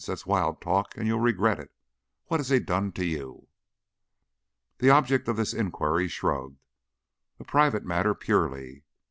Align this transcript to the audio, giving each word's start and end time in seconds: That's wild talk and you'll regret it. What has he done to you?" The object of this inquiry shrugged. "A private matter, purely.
That's 0.03 0.25
wild 0.25 0.61
talk 0.61 0.97
and 0.97 1.05
you'll 1.05 1.19
regret 1.19 1.59
it. 1.59 1.71
What 2.25 2.39
has 2.39 2.49
he 2.49 2.57
done 2.59 2.91
to 2.93 3.05
you?" 3.05 3.47
The 4.79 4.89
object 4.89 5.27
of 5.27 5.35
this 5.37 5.53
inquiry 5.53 6.07
shrugged. 6.07 6.57
"A 7.39 7.43
private 7.43 7.83
matter, 7.85 8.15
purely. 8.15 8.83